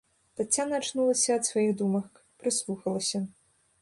[0.39, 2.11] Таццяна ачнулася ад сваіх думак,
[2.45, 3.19] прыслухалася.